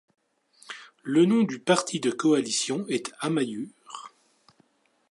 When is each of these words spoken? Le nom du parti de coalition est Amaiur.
Le 1.03 1.25
nom 1.27 1.43
du 1.43 1.59
parti 1.59 1.99
de 1.99 2.09
coalition 2.09 2.87
est 2.87 3.13
Amaiur. 3.19 3.67